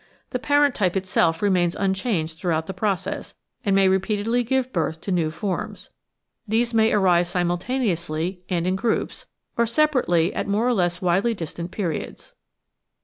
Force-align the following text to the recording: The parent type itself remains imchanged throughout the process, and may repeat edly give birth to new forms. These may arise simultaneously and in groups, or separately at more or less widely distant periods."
The 0.31 0.39
parent 0.39 0.73
type 0.73 0.97
itself 0.97 1.43
remains 1.43 1.75
imchanged 1.75 2.39
throughout 2.39 2.65
the 2.65 2.73
process, 2.73 3.35
and 3.63 3.75
may 3.75 3.87
repeat 3.87 4.25
edly 4.25 4.43
give 4.43 4.73
birth 4.73 4.99
to 5.01 5.11
new 5.11 5.29
forms. 5.29 5.91
These 6.47 6.73
may 6.73 6.91
arise 6.91 7.29
simultaneously 7.29 8.41
and 8.49 8.65
in 8.65 8.75
groups, 8.75 9.27
or 9.57 9.67
separately 9.67 10.33
at 10.33 10.47
more 10.47 10.67
or 10.67 10.73
less 10.73 11.03
widely 11.03 11.35
distant 11.35 11.69
periods." 11.69 12.33